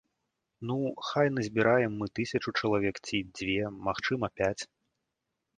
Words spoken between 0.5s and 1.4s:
Ну, хай